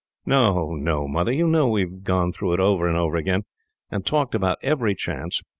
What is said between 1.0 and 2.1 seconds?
Mother, you know we have